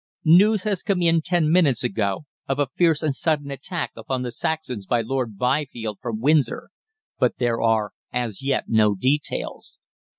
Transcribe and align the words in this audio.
"News 0.25 0.63
has 0.63 0.81
come 0.81 1.03
in 1.03 1.21
ten 1.21 1.51
minutes 1.51 1.83
ago 1.83 2.25
of 2.49 2.57
a 2.57 2.69
fierce 2.75 3.03
and 3.03 3.13
sudden 3.13 3.51
attack 3.51 3.91
upon 3.95 4.23
the 4.23 4.31
Saxons 4.31 4.87
by 4.87 5.01
Lord 5.01 5.37
Byfield 5.37 5.99
from 6.01 6.19
Windsor, 6.19 6.71
but 7.19 7.37
there 7.37 7.61
are, 7.61 7.91
as 8.11 8.41
yet, 8.41 8.63
no 8.67 8.95
details. 8.95 9.77